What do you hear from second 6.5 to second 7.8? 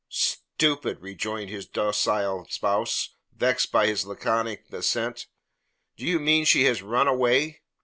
has run away?"